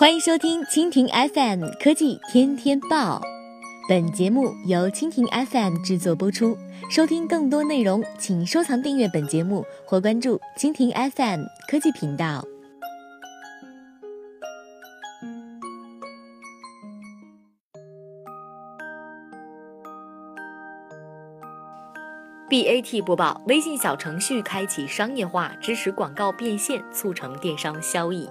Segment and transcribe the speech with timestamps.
[0.00, 3.20] 欢迎收听蜻蜓 FM 科技天天报，
[3.86, 6.56] 本节目由蜻蜓 FM 制作播出。
[6.90, 12.42] 收听更多内容，请收藏订阅本节目或关注蜻蜓 FM 科技频道。
[22.48, 28.26] BAT 播报：微信小程序开启商业化，支持广告变现，促成电商交易。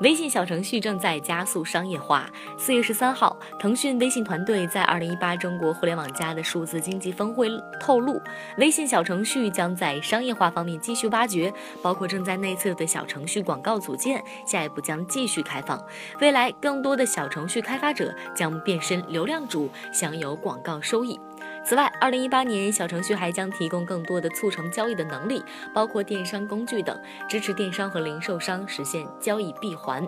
[0.00, 2.28] 微信小程序正在加速商业化。
[2.58, 7.48] 四月十三号，腾讯微信团队在二零一八中国互联网加的数字经济峰会
[7.80, 8.20] 透露，
[8.58, 15.80] 微信小程序将在商业化方面继续挖掘，包括正在内测的小程序广告组件，下一步将继续开放。
[16.20, 21.18] 未来，更多的小程序开发者将变身流量主，享有广告收益。
[21.64, 25.42] 此外，二零一八年小程序还将提供更多的促成交易的能力，
[25.72, 30.06] 包括电商工具等，支持电商和零售商实现交易闭环。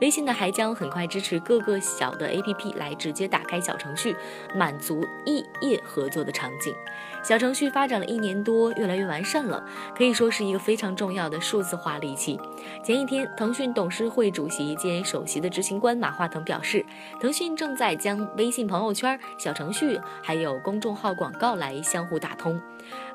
[0.00, 4.16] 微信呢还将很快支持各个小的 APP 来直接打开小程序，
[4.54, 6.74] 满足异业合作的场景。
[7.22, 9.62] 小程序发展了一年多，越来越完善了，
[9.96, 12.38] 可以说是一个非常重要的数字化利器。
[12.82, 16.84] 前一天，腾讯董事会主席兼首席的执行官马化腾表示，
[17.20, 22.60] 腾讯正在将微信朋友圈、小程序还有公众号广告来相互打通。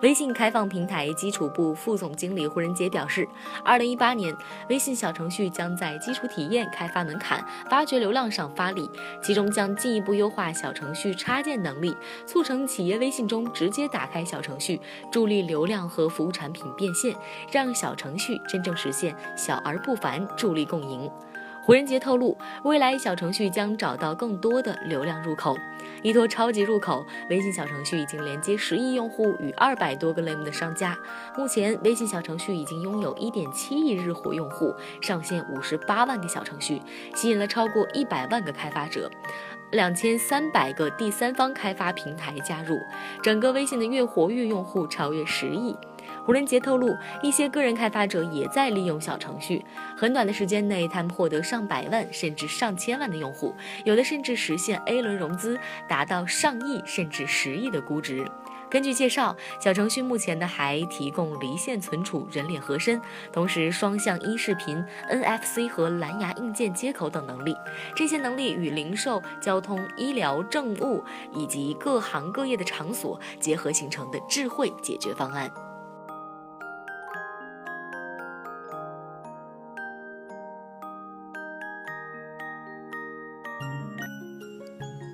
[0.01, 3.25] 微信开放平台基础部副总经理胡仁杰表示，
[3.63, 4.35] 二零一八年，
[4.67, 8.89] 微信小程序将在基础体验、开发门槛、发掘流量上发力，
[9.21, 14.09] 其中将进一步优化小程序插件能力，促成企业微信中直接打。
[14.09, 17.15] 开小程序，助力流量和服务产品变现，
[17.51, 21.07] 让小程序真正实现小而不凡，助力共赢。
[21.69, 25.55] 胡仁杰透露，未来小程序将找到更多的流量入口。
[26.01, 30.97] 依托超级入口，微信小程序已经连接十亿用户与二百多个类目的商家。
[31.37, 36.81] 目前，微信小程序已经拥有一点七亿日活用户，上线五十八万个小程序，
[37.13, 39.07] 吸引了超过一百万个开发者。
[39.69, 42.79] 两千三百个第三方开发平台加入，
[43.21, 45.77] 整个微信的月活跃用户超越十亿。
[46.25, 49.65] 胡仁杰透露，一些个人开发者也在利用小程序，
[49.97, 58.29] 很短的时间内，他们获得上百万甚至上千万的用户，有的甚至实现 A 轮融资，达到上亿甚至十亿的估值。
[58.69, 63.01] 根据介绍，小程序目前呢还提供离线存储、人脸合身，
[63.33, 67.55] 同时双向一视频、NFC 和蓝牙硬件接口等能力。
[67.95, 71.03] 这些能力与零售、交通、医疗、政务
[71.33, 75.51] 以及各行各业的场所结合形成的智慧解决方案。